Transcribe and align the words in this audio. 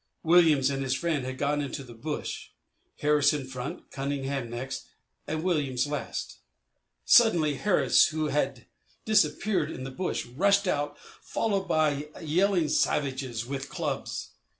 Williams 0.23 0.71
and 0.71 0.81
his 0.81 0.95
friends 0.95 1.27
had 1.27 1.37
gone 1.37 1.61
into 1.61 1.83
the 1.83 1.93
bush, 1.93 2.47
Harris 3.01 3.33
in 3.33 3.45
front, 3.45 3.91
Cunningham 3.91 4.49
next, 4.49 4.87
and 5.27 5.43
Williams 5.43 5.85
last. 5.85 6.39
Suddenly 7.05 7.57
Harris, 7.57 8.07
who 8.07 8.29
had 8.29 8.65
disappeared 9.05 9.69
in 9.69 9.83
the 9.83 9.91
bush, 9.91 10.25
rushed 10.25 10.67
out 10.67 10.97
followed 11.21 11.67
by 11.67 12.07
yelling 12.19 12.67
savages 12.67 13.45
with 13.45 13.69
clubs. 13.69 14.31